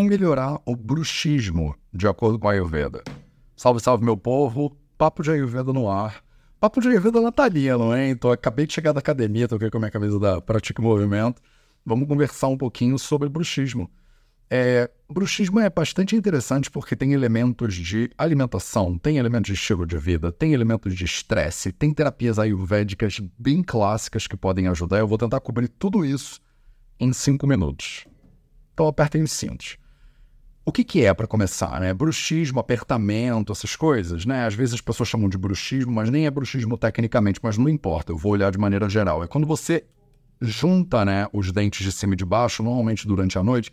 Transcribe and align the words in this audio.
como 0.00 0.08
melhorar 0.08 0.58
o 0.64 0.74
bruxismo, 0.74 1.76
de 1.92 2.08
acordo 2.08 2.38
com 2.38 2.48
a 2.48 2.52
Ayurveda. 2.52 3.02
Salve, 3.54 3.80
salve, 3.80 4.02
meu 4.02 4.16
povo. 4.16 4.74
Papo 4.96 5.22
de 5.22 5.30
Ayurveda 5.30 5.72
no 5.72 5.90
ar. 5.90 6.22
Papo 6.58 6.80
de 6.80 6.88
Ayurveda 6.88 7.20
natalino, 7.20 7.94
hein? 7.94 8.16
Tô, 8.16 8.30
acabei 8.30 8.66
de 8.66 8.72
chegar 8.72 8.92
da 8.92 9.00
academia, 9.00 9.46
tô 9.46 9.56
aqui 9.56 9.70
com 9.70 9.76
a 9.76 9.80
minha 9.80 9.90
camisa 9.90 10.18
da 10.18 10.40
Pratique 10.40 10.80
Movimento. 10.80 11.42
Vamos 11.84 12.08
conversar 12.08 12.48
um 12.48 12.56
pouquinho 12.56 12.98
sobre 12.98 13.28
bruxismo. 13.28 13.90
É, 14.48 14.90
bruxismo 15.08 15.60
é 15.60 15.68
bastante 15.68 16.16
interessante 16.16 16.70
porque 16.70 16.96
tem 16.96 17.12
elementos 17.12 17.74
de 17.74 18.10
alimentação, 18.16 18.98
tem 18.98 19.18
elementos 19.18 19.48
de 19.48 19.54
estilo 19.54 19.86
de 19.86 19.98
vida, 19.98 20.32
tem 20.32 20.54
elementos 20.54 20.94
de 20.94 21.04
estresse, 21.04 21.72
tem 21.72 21.92
terapias 21.92 22.38
ayurvédicas 22.38 23.20
bem 23.38 23.62
clássicas 23.62 24.26
que 24.26 24.36
podem 24.36 24.66
ajudar. 24.66 24.98
Eu 24.98 25.06
vou 25.06 25.18
tentar 25.18 25.40
cobrir 25.40 25.68
tudo 25.68 26.04
isso 26.04 26.40
em 26.98 27.12
cinco 27.12 27.46
minutos. 27.46 28.06
Então 28.72 28.88
apertem 28.88 29.22
os 29.22 29.32
cintos. 29.32 29.76
O 30.64 30.70
que, 30.70 30.84
que 30.84 31.04
é 31.04 31.12
para 31.14 31.26
começar, 31.26 31.80
né? 31.80 31.92
Bruxismo, 31.94 32.60
apertamento, 32.60 33.50
essas 33.50 33.74
coisas, 33.74 34.26
né? 34.26 34.44
Às 34.46 34.54
vezes 34.54 34.74
as 34.74 34.80
pessoas 34.80 35.08
chamam 35.08 35.28
de 35.28 35.38
bruxismo, 35.38 35.90
mas 35.90 36.10
nem 36.10 36.26
é 36.26 36.30
bruxismo 36.30 36.76
tecnicamente, 36.76 37.40
mas 37.42 37.56
não 37.56 37.68
importa, 37.68 38.12
eu 38.12 38.16
vou 38.16 38.32
olhar 38.32 38.50
de 38.52 38.58
maneira 38.58 38.88
geral. 38.88 39.24
É 39.24 39.26
quando 39.26 39.46
você 39.46 39.84
junta, 40.40 41.04
né, 41.04 41.26
os 41.32 41.50
dentes 41.50 41.84
de 41.84 41.92
cima 41.92 42.14
e 42.14 42.16
de 42.16 42.24
baixo, 42.24 42.62
normalmente 42.62 43.06
durante 43.06 43.38
a 43.38 43.42
noite, 43.42 43.72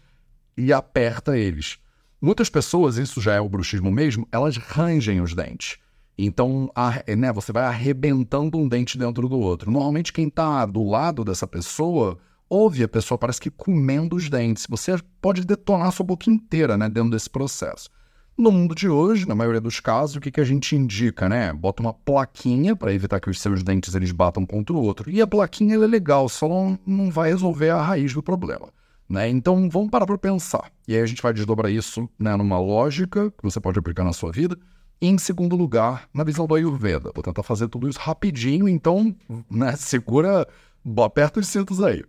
e 0.57 0.73
aperta 0.73 1.37
eles. 1.37 1.77
Muitas 2.21 2.49
pessoas, 2.49 2.97
isso 2.97 3.21
já 3.21 3.33
é 3.33 3.41
o 3.41 3.49
bruxismo 3.49 3.91
mesmo, 3.91 4.27
elas 4.31 4.57
rangem 4.57 5.21
os 5.21 5.33
dentes. 5.33 5.77
Então, 6.17 6.71
a, 6.73 7.03
né, 7.15 7.31
você 7.31 7.51
vai 7.51 7.63
arrebentando 7.63 8.57
um 8.57 8.67
dente 8.67 8.97
dentro 8.97 9.29
do 9.29 9.39
outro. 9.39 9.69
Normalmente, 9.69 10.11
quem 10.11 10.27
está 10.27 10.65
do 10.65 10.83
lado 10.83 11.23
dessa 11.23 11.45
pessoa 11.45 12.17
ouve 12.49 12.83
a 12.83 12.87
pessoa, 12.87 13.17
parece 13.17 13.41
que 13.41 13.49
comendo 13.49 14.15
os 14.15 14.29
dentes. 14.29 14.65
Você 14.69 14.97
pode 15.21 15.45
detonar 15.45 15.91
sua 15.91 16.05
boca 16.05 16.29
inteira 16.29 16.77
né, 16.77 16.89
dentro 16.89 17.11
desse 17.11 17.29
processo. 17.29 17.89
No 18.37 18.51
mundo 18.51 18.75
de 18.75 18.87
hoje, 18.87 19.27
na 19.27 19.33
maioria 19.33 19.59
dos 19.59 19.79
casos, 19.79 20.15
o 20.15 20.19
que, 20.21 20.29
que 20.29 20.39
a 20.39 20.45
gente 20.45 20.75
indica, 20.75 21.27
né? 21.27 21.51
Bota 21.51 21.81
uma 21.81 21.91
plaquinha 21.91 22.75
para 22.75 22.93
evitar 22.93 23.19
que 23.19 23.31
os 23.31 23.41
seus 23.41 23.63
dentes 23.63 23.95
eles 23.95 24.11
batam 24.11 24.45
contra 24.45 24.75
o 24.75 24.79
outro. 24.79 25.09
E 25.09 25.19
a 25.19 25.25
plaquinha 25.25 25.73
é 25.73 25.79
legal, 25.79 26.29
só 26.29 26.47
não, 26.47 26.77
não 26.85 27.09
vai 27.09 27.29
resolver 27.29 27.71
a 27.71 27.81
raiz 27.81 28.13
do 28.13 28.21
problema. 28.21 28.69
Né? 29.09 29.27
Então 29.29 29.67
vamos 29.69 29.89
parar 29.89 30.05
para 30.05 30.19
pensar. 30.19 30.71
E 30.87 30.95
aí 30.95 31.01
a 31.01 31.05
gente 31.07 31.21
vai 31.21 31.33
desdobrar 31.33 31.71
isso 31.71 32.07
né, 32.19 32.35
numa 32.35 32.59
lógica 32.59 33.31
que 33.31 33.43
você 33.43 33.59
pode 33.59 33.79
aplicar 33.79 34.03
na 34.03 34.13
sua 34.13 34.31
vida. 34.31 34.55
E 35.01 35.07
em 35.07 35.17
segundo 35.17 35.55
lugar, 35.55 36.07
na 36.13 36.23
visão 36.23 36.45
do 36.45 36.53
Ayurveda. 36.53 37.11
Vou 37.15 37.23
tentar 37.23 37.41
fazer 37.41 37.67
tudo 37.67 37.89
isso 37.89 37.99
rapidinho, 37.99 38.69
então 38.69 39.15
né, 39.49 39.75
segura, 39.75 40.47
aperta 41.03 41.39
os 41.39 41.47
cintos 41.47 41.81
aí. 41.81 42.03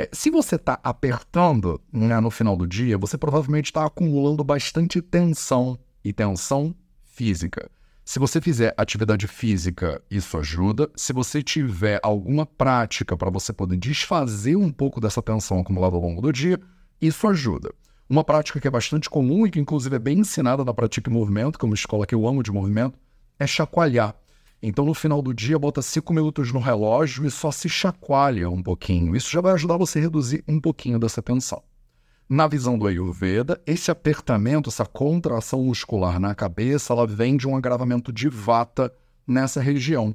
É, 0.00 0.08
se 0.14 0.30
você 0.30 0.54
está 0.54 0.80
apertando 0.82 1.78
né, 1.92 2.18
no 2.20 2.30
final 2.30 2.56
do 2.56 2.66
dia, 2.66 2.96
você 2.96 3.18
provavelmente 3.18 3.66
está 3.66 3.84
acumulando 3.84 4.42
bastante 4.42 5.02
tensão 5.02 5.78
e 6.02 6.10
tensão 6.10 6.74
física. 7.04 7.70
Se 8.02 8.18
você 8.18 8.40
fizer 8.40 8.72
atividade 8.78 9.28
física, 9.28 10.02
isso 10.10 10.38
ajuda. 10.38 10.90
Se 10.96 11.12
você 11.12 11.42
tiver 11.42 12.00
alguma 12.02 12.46
prática 12.46 13.14
para 13.14 13.28
você 13.28 13.52
poder 13.52 13.76
desfazer 13.76 14.56
um 14.56 14.72
pouco 14.72 15.02
dessa 15.02 15.20
tensão 15.20 15.60
acumulada 15.60 15.96
ao 15.96 16.00
longo 16.00 16.22
do 16.22 16.32
dia, 16.32 16.58
isso 16.98 17.28
ajuda. 17.28 17.70
Uma 18.08 18.24
prática 18.24 18.58
que 18.58 18.66
é 18.66 18.70
bastante 18.70 19.10
comum 19.10 19.46
e 19.46 19.50
que 19.50 19.60
inclusive 19.60 19.96
é 19.96 19.98
bem 19.98 20.20
ensinada 20.20 20.64
na 20.64 20.72
Pratique 20.72 21.10
Movimento, 21.10 21.58
que 21.58 21.64
é 21.66 21.68
uma 21.68 21.74
escola 21.74 22.06
que 22.06 22.14
eu 22.14 22.26
amo 22.26 22.42
de 22.42 22.50
movimento, 22.50 22.98
é 23.38 23.46
chacoalhar. 23.46 24.16
Então, 24.62 24.84
no 24.84 24.92
final 24.92 25.22
do 25.22 25.32
dia, 25.32 25.58
bota 25.58 25.80
cinco 25.80 26.12
minutos 26.12 26.52
no 26.52 26.60
relógio 26.60 27.26
e 27.26 27.30
só 27.30 27.50
se 27.50 27.68
chacoalha 27.68 28.50
um 28.50 28.62
pouquinho. 28.62 29.16
Isso 29.16 29.30
já 29.30 29.40
vai 29.40 29.52
ajudar 29.52 29.78
você 29.78 29.98
a 29.98 30.02
reduzir 30.02 30.44
um 30.46 30.60
pouquinho 30.60 30.98
dessa 30.98 31.22
tensão. 31.22 31.62
Na 32.28 32.46
visão 32.46 32.78
do 32.78 32.86
Ayurveda, 32.86 33.60
esse 33.66 33.90
apertamento, 33.90 34.68
essa 34.68 34.84
contração 34.84 35.64
muscular 35.64 36.20
na 36.20 36.34
cabeça, 36.34 36.92
ela 36.92 37.06
vem 37.06 37.36
de 37.36 37.48
um 37.48 37.56
agravamento 37.56 38.12
de 38.12 38.28
vata 38.28 38.92
nessa 39.26 39.60
região. 39.60 40.14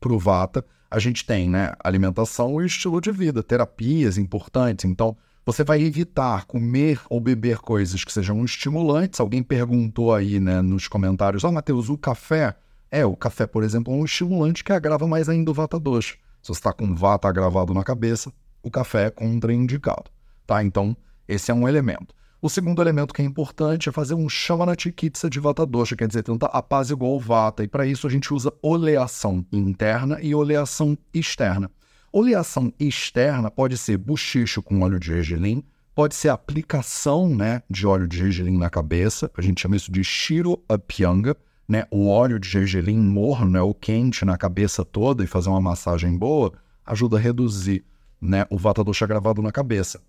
Para 0.00 0.12
o 0.12 0.18
vata, 0.18 0.64
a 0.90 0.98
gente 0.98 1.26
tem 1.26 1.50
né, 1.50 1.72
alimentação 1.82 2.62
e 2.62 2.66
estilo 2.66 3.00
de 3.00 3.10
vida, 3.10 3.42
terapias 3.42 4.16
importantes. 4.16 4.84
Então, 4.84 5.16
você 5.44 5.62
vai 5.62 5.82
evitar 5.82 6.44
comer 6.46 7.00
ou 7.10 7.20
beber 7.20 7.58
coisas 7.58 8.02
que 8.02 8.12
sejam 8.12 8.44
estimulantes. 8.44 9.20
Alguém 9.20 9.42
perguntou 9.42 10.14
aí 10.14 10.40
né, 10.40 10.62
nos 10.62 10.88
comentários: 10.88 11.44
Ó, 11.44 11.48
oh, 11.48 11.52
Matheus, 11.52 11.88
o 11.88 11.98
café? 11.98 12.56
É, 12.90 13.04
o 13.04 13.16
café, 13.16 13.46
por 13.46 13.62
exemplo, 13.62 13.92
é 13.92 13.96
um 13.96 14.04
estimulante 14.04 14.62
que 14.62 14.72
agrava 14.72 15.06
mais 15.06 15.28
ainda 15.28 15.50
o 15.50 15.54
vata 15.54 15.78
dosha. 15.78 16.14
Se 16.42 16.48
você 16.48 16.60
está 16.60 16.72
com 16.72 16.94
vata 16.94 17.28
agravado 17.28 17.74
na 17.74 17.82
cabeça, 17.82 18.32
o 18.62 18.70
café 18.70 19.06
é 19.06 19.10
contraindicado. 19.10 20.10
Tá? 20.46 20.62
Então, 20.62 20.96
esse 21.26 21.50
é 21.50 21.54
um 21.54 21.68
elemento. 21.68 22.14
O 22.40 22.48
segundo 22.48 22.80
elemento 22.80 23.12
que 23.12 23.22
é 23.22 23.24
importante 23.24 23.88
é 23.88 23.92
fazer 23.92 24.14
um 24.14 24.28
Shamana 24.28 24.76
Chikitsa 24.78 25.28
de 25.28 25.40
Vata 25.40 25.66
Dosha, 25.66 25.96
quer 25.96 26.06
dizer, 26.06 26.22
tentar 26.22 26.46
apaziguar 26.46 27.10
o 27.10 27.18
Vata. 27.18 27.64
E 27.64 27.68
para 27.68 27.86
isso 27.86 28.06
a 28.06 28.10
gente 28.10 28.32
usa 28.32 28.52
oleação 28.62 29.44
interna 29.50 30.20
e 30.20 30.34
oleação 30.34 30.96
externa. 31.12 31.70
Oleação 32.12 32.72
externa 32.78 33.50
pode 33.50 33.76
ser 33.76 33.98
buchicho 33.98 34.62
com 34.62 34.82
óleo 34.82 35.00
de 35.00 35.06
gergelim, 35.06 35.64
pode 35.94 36.14
ser 36.14 36.28
aplicação 36.28 37.28
né, 37.28 37.62
de 37.68 37.86
óleo 37.86 38.06
de 38.06 38.18
gergelim 38.18 38.56
na 38.56 38.70
cabeça, 38.70 39.30
a 39.36 39.42
gente 39.42 39.60
chama 39.60 39.76
isso 39.76 39.90
de 39.90 40.04
Shiro 40.04 40.62
Apyanga, 40.68 41.36
né, 41.68 41.84
o 41.90 42.08
óleo 42.08 42.38
de 42.38 42.48
gergelim 42.48 42.98
morno, 42.98 43.50
né, 43.50 43.74
quente 43.80 44.24
na 44.24 44.36
cabeça 44.36 44.84
toda 44.84 45.24
e 45.24 45.26
fazer 45.26 45.48
uma 45.48 45.60
massagem 45.60 46.16
boa, 46.16 46.52
ajuda 46.84 47.16
a 47.16 47.20
reduzir 47.20 47.84
né, 48.20 48.46
o 48.50 48.56
Vata 48.56 48.84
Dosha 48.84 49.06
gravado 49.06 49.42
na 49.42 49.50
cabeça. 49.50 50.00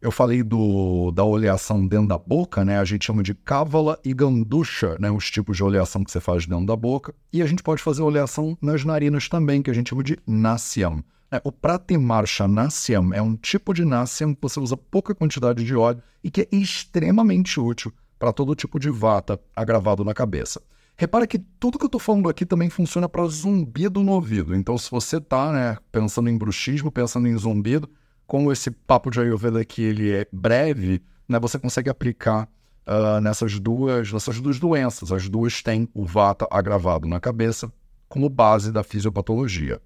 Eu 0.00 0.10
falei 0.10 0.42
do, 0.42 1.12
da 1.12 1.22
oleação 1.22 1.86
dentro 1.86 2.08
da 2.08 2.18
boca, 2.18 2.64
né? 2.64 2.76
A 2.80 2.84
gente 2.84 3.04
chama 3.04 3.22
de 3.22 3.34
cávala 3.34 3.96
e 4.04 4.12
ganducha, 4.12 4.96
né? 4.98 5.08
Os 5.08 5.30
tipos 5.30 5.56
de 5.56 5.62
oleação 5.62 6.02
que 6.02 6.10
você 6.10 6.18
faz 6.18 6.44
dentro 6.44 6.66
da 6.66 6.74
boca. 6.74 7.14
E 7.32 7.40
a 7.40 7.46
gente 7.46 7.62
pode 7.62 7.80
fazer 7.80 8.02
oleação 8.02 8.58
nas 8.60 8.84
narinas 8.84 9.28
também, 9.28 9.62
que 9.62 9.70
a 9.70 9.72
gente 9.72 9.90
chama 9.90 10.02
de 10.02 10.18
nasyam. 10.26 11.04
É, 11.30 11.40
o 11.44 11.52
pratimarsha 11.52 12.48
nasyam 12.48 13.14
é 13.14 13.22
um 13.22 13.36
tipo 13.36 13.72
de 13.72 13.84
nasyam 13.84 14.34
que 14.34 14.42
você 14.42 14.58
usa 14.58 14.76
pouca 14.76 15.14
quantidade 15.14 15.64
de 15.64 15.76
óleo 15.76 16.02
e 16.22 16.32
que 16.32 16.40
é 16.42 16.48
extremamente 16.50 17.60
útil 17.60 17.92
para 18.18 18.32
todo 18.32 18.56
tipo 18.56 18.80
de 18.80 18.90
vata 18.90 19.40
agravado 19.54 20.04
na 20.04 20.12
cabeça. 20.12 20.60
Repara 20.96 21.26
que 21.26 21.38
tudo 21.38 21.78
que 21.78 21.84
eu 21.84 21.88
estou 21.88 22.00
falando 22.00 22.28
aqui 22.28 22.46
também 22.46 22.70
funciona 22.70 23.08
para 23.08 23.26
zumbido 23.26 24.02
no 24.02 24.12
ouvido. 24.12 24.54
Então, 24.54 24.76
se 24.78 24.90
você 24.90 25.16
está 25.16 25.52
né, 25.52 25.76
pensando 25.90 26.28
em 26.28 26.36
bruxismo, 26.36 26.92
pensando 26.92 27.26
em 27.26 27.36
zumbido, 27.36 27.88
como 28.26 28.52
esse 28.52 28.70
papo 28.70 29.10
de 29.10 29.20
Ayurveda 29.20 29.60
aqui 29.60 29.82
ele 29.82 30.12
é 30.12 30.26
breve, 30.32 31.02
né, 31.28 31.40
você 31.40 31.58
consegue 31.58 31.90
aplicar 31.90 32.48
uh, 32.86 33.20
nessas, 33.20 33.58
duas, 33.58 34.12
nessas 34.12 34.40
duas 34.40 34.58
doenças. 34.58 35.10
As 35.10 35.28
duas 35.28 35.62
têm 35.62 35.88
o 35.94 36.04
vata 36.04 36.46
agravado 36.50 37.08
na 37.08 37.18
cabeça 37.18 37.72
como 38.08 38.28
base 38.28 38.70
da 38.70 38.82
fisiopatologia. 38.82 39.80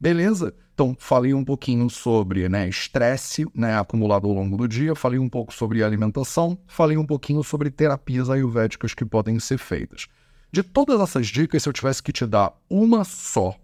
Beleza? 0.00 0.54
Então, 0.74 0.96
falei 0.98 1.32
um 1.34 1.44
pouquinho 1.44 1.88
sobre 1.88 2.48
né, 2.48 2.68
estresse 2.68 3.46
né, 3.54 3.78
acumulado 3.78 4.26
ao 4.26 4.34
longo 4.34 4.56
do 4.56 4.68
dia, 4.68 4.94
falei 4.94 5.18
um 5.18 5.28
pouco 5.28 5.52
sobre 5.52 5.82
alimentação, 5.82 6.58
falei 6.66 6.96
um 6.96 7.06
pouquinho 7.06 7.42
sobre 7.42 7.70
terapias 7.70 8.28
ayurvédicas 8.28 8.92
que 8.92 9.04
podem 9.04 9.38
ser 9.38 9.58
feitas. 9.58 10.06
De 10.54 10.62
todas 10.62 11.00
essas 11.00 11.26
dicas, 11.26 11.64
se 11.64 11.68
eu 11.68 11.72
tivesse 11.72 12.00
que 12.00 12.12
te 12.12 12.24
dar 12.24 12.56
uma 12.70 13.02
só, 13.02 13.58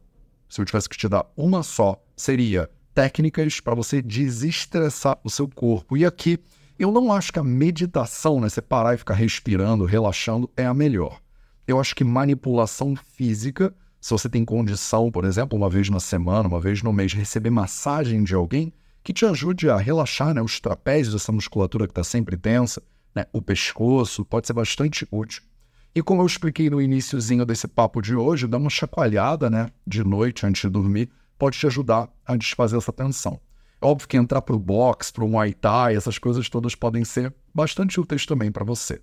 se 0.48 0.60
eu 0.60 0.64
tivesse 0.64 0.88
que 0.88 0.98
te 0.98 1.08
dar 1.08 1.24
uma 1.36 1.62
só, 1.62 2.02
seria 2.16 2.68
técnicas 2.92 3.60
para 3.60 3.76
você 3.76 4.02
desestressar 4.02 5.16
o 5.22 5.30
seu 5.30 5.46
corpo. 5.46 5.96
E 5.96 6.04
aqui, 6.04 6.40
eu 6.76 6.90
não 6.90 7.12
acho 7.12 7.32
que 7.32 7.38
a 7.38 7.44
meditação, 7.44 8.40
né, 8.40 8.48
você 8.48 8.60
parar 8.60 8.94
e 8.94 8.98
ficar 8.98 9.14
respirando, 9.14 9.84
relaxando, 9.84 10.50
é 10.56 10.66
a 10.66 10.74
melhor. 10.74 11.20
Eu 11.64 11.78
acho 11.78 11.94
que 11.94 12.02
manipulação 12.02 12.96
física, 12.96 13.72
se 14.00 14.10
você 14.10 14.28
tem 14.28 14.44
condição, 14.44 15.12
por 15.12 15.24
exemplo, 15.24 15.56
uma 15.56 15.70
vez 15.70 15.88
na 15.88 16.00
semana, 16.00 16.48
uma 16.48 16.60
vez 16.60 16.82
no 16.82 16.92
mês, 16.92 17.12
receber 17.12 17.50
massagem 17.50 18.24
de 18.24 18.34
alguém 18.34 18.72
que 19.04 19.12
te 19.12 19.24
ajude 19.24 19.70
a 19.70 19.76
relaxar 19.76 20.34
né, 20.34 20.42
os 20.42 20.58
trapézios, 20.58 21.14
essa 21.14 21.30
musculatura 21.30 21.86
que 21.86 21.92
está 21.92 22.02
sempre 22.02 22.36
tensa, 22.36 22.82
né, 23.14 23.26
o 23.32 23.40
pescoço, 23.40 24.24
pode 24.24 24.48
ser 24.48 24.54
bastante 24.54 25.06
útil. 25.12 25.48
E 25.94 26.02
como 26.02 26.22
eu 26.22 26.26
expliquei 26.26 26.70
no 26.70 26.80
iníciozinho 26.80 27.44
desse 27.44 27.66
papo 27.66 28.00
de 28.00 28.14
hoje, 28.14 28.46
dá 28.46 28.58
uma 28.58 28.70
chacoalhada 28.70 29.50
né, 29.50 29.68
de 29.86 30.04
noite 30.04 30.46
antes 30.46 30.62
de 30.62 30.68
dormir 30.68 31.10
pode 31.40 31.58
te 31.58 31.66
ajudar 31.66 32.06
a 32.26 32.36
desfazer 32.36 32.76
essa 32.76 32.92
tensão. 32.92 33.40
É 33.80 33.86
óbvio 33.86 34.06
que 34.06 34.18
entrar 34.18 34.42
para 34.42 34.54
o 34.54 34.58
box, 34.58 35.10
para 35.10 35.24
o 35.24 35.28
Muay 35.28 35.54
Thai, 35.54 35.96
essas 35.96 36.18
coisas 36.18 36.50
todas 36.50 36.74
podem 36.74 37.02
ser 37.02 37.34
bastante 37.54 37.98
úteis 37.98 38.26
também 38.26 38.52
para 38.52 38.62
você. 38.62 39.00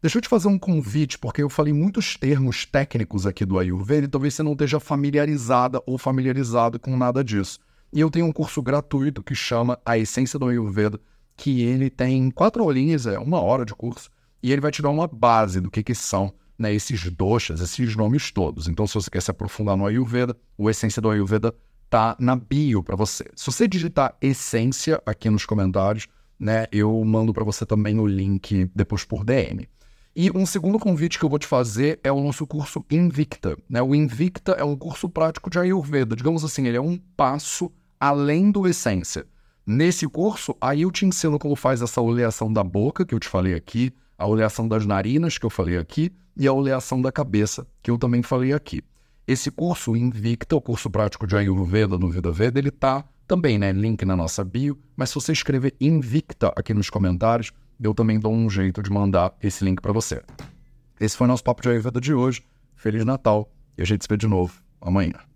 Deixa 0.00 0.16
eu 0.16 0.22
te 0.22 0.28
fazer 0.28 0.46
um 0.46 0.58
convite, 0.58 1.18
porque 1.18 1.42
eu 1.42 1.50
falei 1.50 1.72
muitos 1.72 2.16
termos 2.16 2.64
técnicos 2.64 3.26
aqui 3.26 3.44
do 3.44 3.58
Ayurveda 3.58 4.06
e 4.06 4.08
talvez 4.08 4.34
você 4.34 4.42
não 4.44 4.52
esteja 4.52 4.78
familiarizada 4.78 5.82
ou 5.84 5.98
familiarizado 5.98 6.78
com 6.78 6.96
nada 6.96 7.24
disso. 7.24 7.58
E 7.92 7.98
eu 7.98 8.08
tenho 8.08 8.26
um 8.26 8.32
curso 8.32 8.62
gratuito 8.62 9.20
que 9.20 9.34
chama 9.34 9.76
A 9.84 9.98
Essência 9.98 10.38
do 10.38 10.46
Ayurveda, 10.46 11.00
que 11.36 11.62
ele 11.62 11.90
tem 11.90 12.30
quatro 12.30 12.62
aulinhas, 12.62 13.04
é 13.04 13.18
uma 13.18 13.40
hora 13.40 13.64
de 13.64 13.74
curso, 13.74 14.08
e 14.42 14.52
ele 14.52 14.60
vai 14.60 14.70
te 14.70 14.82
dar 14.82 14.90
uma 14.90 15.06
base 15.06 15.60
do 15.60 15.70
que, 15.70 15.82
que 15.82 15.94
são 15.94 16.32
né, 16.58 16.72
esses 16.74 17.10
doshas, 17.10 17.60
esses 17.60 17.96
nomes 17.96 18.30
todos. 18.30 18.68
Então, 18.68 18.86
se 18.86 18.94
você 18.94 19.10
quer 19.10 19.22
se 19.22 19.30
aprofundar 19.30 19.76
no 19.76 19.86
Ayurveda, 19.86 20.36
o 20.58 20.68
Essência 20.68 21.00
do 21.00 21.10
Ayurveda 21.10 21.54
tá 21.88 22.16
na 22.18 22.36
bio 22.36 22.82
para 22.82 22.94
você. 22.96 23.24
Se 23.34 23.46
você 23.46 23.66
digitar 23.66 24.14
essência 24.20 25.02
aqui 25.04 25.30
nos 25.30 25.46
comentários, 25.46 26.06
né, 26.38 26.66
eu 26.70 27.02
mando 27.04 27.32
para 27.32 27.44
você 27.44 27.66
também 27.66 27.98
o 27.98 28.06
link 28.06 28.70
depois 28.74 29.04
por 29.04 29.24
DM. 29.24 29.68
E 30.14 30.30
um 30.32 30.44
segundo 30.44 30.78
convite 30.78 31.18
que 31.18 31.24
eu 31.24 31.28
vou 31.28 31.38
te 31.38 31.46
fazer 31.46 32.00
é 32.02 32.10
o 32.10 32.20
nosso 32.20 32.46
curso 32.46 32.84
Invicta. 32.90 33.56
Né? 33.68 33.80
O 33.80 33.94
Invicta 33.94 34.52
é 34.52 34.64
um 34.64 34.76
curso 34.76 35.08
prático 35.08 35.48
de 35.48 35.58
Ayurveda. 35.58 36.16
Digamos 36.16 36.44
assim, 36.44 36.66
ele 36.66 36.76
é 36.76 36.80
um 36.80 36.98
passo 37.16 37.70
além 37.98 38.50
do 38.50 38.66
Essência. 38.66 39.24
Nesse 39.64 40.08
curso, 40.08 40.56
aí 40.60 40.82
eu 40.82 40.90
te 40.90 41.06
ensino 41.06 41.38
como 41.38 41.54
faz 41.54 41.80
essa 41.80 42.00
oleação 42.00 42.52
da 42.52 42.64
boca, 42.64 43.06
que 43.06 43.14
eu 43.14 43.20
te 43.20 43.28
falei 43.28 43.54
aqui, 43.54 43.92
a 44.20 44.26
oleação 44.26 44.68
das 44.68 44.84
narinas, 44.84 45.38
que 45.38 45.46
eu 45.46 45.50
falei 45.50 45.78
aqui, 45.78 46.12
e 46.36 46.46
a 46.46 46.52
oleação 46.52 47.00
da 47.00 47.10
cabeça, 47.10 47.66
que 47.82 47.90
eu 47.90 47.96
também 47.96 48.22
falei 48.22 48.52
aqui. 48.52 48.82
Esse 49.26 49.50
curso 49.50 49.96
Invicta, 49.96 50.54
o 50.54 50.60
curso 50.60 50.90
prático 50.90 51.26
de 51.26 51.34
Ayurveda 51.34 51.96
no 51.96 52.10
Vida 52.10 52.30
Veda, 52.30 52.58
ele 52.58 52.70
tá 52.70 53.02
também, 53.26 53.58
né? 53.58 53.72
Link 53.72 54.04
na 54.04 54.14
nossa 54.14 54.44
bio, 54.44 54.78
mas 54.94 55.08
se 55.08 55.14
você 55.14 55.32
escrever 55.32 55.74
Invicta 55.80 56.52
aqui 56.54 56.74
nos 56.74 56.90
comentários, 56.90 57.50
eu 57.82 57.94
também 57.94 58.20
dou 58.20 58.34
um 58.34 58.50
jeito 58.50 58.82
de 58.82 58.90
mandar 58.90 59.34
esse 59.42 59.64
link 59.64 59.80
para 59.80 59.92
você. 59.92 60.22
Esse 61.00 61.16
foi 61.16 61.24
o 61.24 61.28
nosso 61.28 61.42
papo 61.42 61.62
de 61.62 61.70
Ayurveda 61.70 61.98
de 61.98 62.12
hoje. 62.12 62.42
Feliz 62.76 63.06
Natal 63.06 63.50
e 63.78 63.82
a 63.82 63.86
gente 63.86 64.04
se 64.04 64.08
vê 64.08 64.18
de 64.18 64.26
novo 64.26 64.52
amanhã. 64.82 65.29